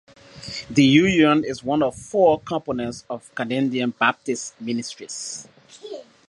The 0.67 0.83
union 0.83 1.43
is 1.43 1.63
one 1.63 1.83
of 1.83 1.95
four 1.95 2.39
components 2.39 3.05
of 3.07 3.29
Canadian 3.35 3.91
Baptist 3.91 4.59
Ministries. 4.59 5.47